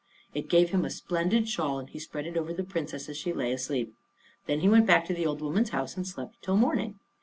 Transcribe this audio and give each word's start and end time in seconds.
It 0.33 0.49
gave 0.49 0.71
him 0.71 0.83
a 0.83 0.89
splendid 0.89 1.47
shawl, 1.47 1.77
and 1.77 1.87
he 1.87 1.99
spread 1.99 2.25
it 2.25 2.35
over 2.35 2.51
the 2.55 2.63
Princess 2.63 3.07
as 3.07 3.17
she 3.17 3.31
lay 3.33 3.51
asleep. 3.51 3.93
Then 4.47 4.61
he 4.61 4.67
went 4.67 4.87
back 4.87 5.05
to 5.05 5.13
the 5.13 5.27
old 5.27 5.41
woman's 5.43 5.69
house 5.69 5.95
and 5.95 6.07
slept 6.07 6.41
till 6.41 6.57
morning. 6.57 6.99